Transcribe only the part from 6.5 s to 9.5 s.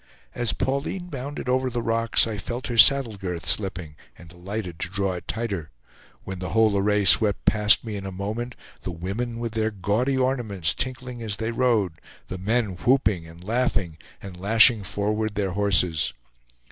whole array swept past me in a moment, the women